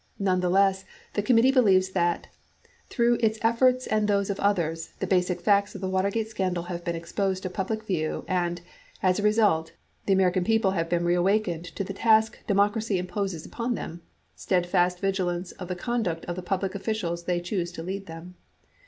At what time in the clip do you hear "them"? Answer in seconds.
13.75-14.01, 18.07-18.33